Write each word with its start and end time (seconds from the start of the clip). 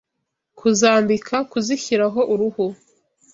Kuzambika 0.57 1.35
Kuzishyiraho 1.51 2.19
uruhu 2.33 2.65